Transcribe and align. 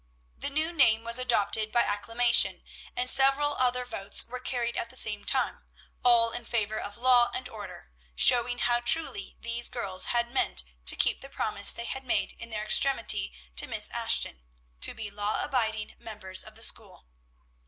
The 0.35 0.49
new 0.49 0.73
name 0.73 1.03
was 1.03 1.19
adopted 1.19 1.71
by 1.71 1.83
acclamation, 1.83 2.63
and 2.95 3.07
several 3.07 3.53
other 3.57 3.85
votes 3.85 4.25
were 4.25 4.39
carried 4.39 4.75
at 4.75 4.89
the 4.89 4.95
same 4.95 5.25
time, 5.25 5.63
all 6.03 6.31
in 6.31 6.43
favor 6.43 6.79
of 6.79 6.97
law 6.97 7.29
and 7.35 7.47
order, 7.47 7.91
showing 8.15 8.57
how 8.57 8.79
truly 8.79 9.37
these 9.39 9.69
girls 9.69 10.05
had 10.05 10.31
meant 10.31 10.63
to 10.87 10.95
keep 10.95 11.21
the 11.21 11.29
promises 11.29 11.73
they 11.73 11.85
had 11.85 12.03
made 12.03 12.31
in 12.39 12.49
their 12.49 12.63
extremity 12.65 13.31
to 13.57 13.67
Miss 13.67 13.91
Ashton, 13.91 14.41
to 14.79 14.95
be 14.95 15.11
law 15.11 15.43
abiding 15.43 15.93
members 15.99 16.43
of 16.43 16.55
the 16.55 16.63
school. 16.63 17.05